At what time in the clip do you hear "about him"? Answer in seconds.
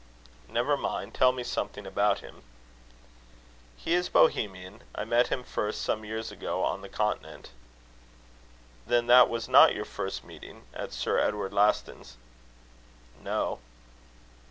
1.85-2.41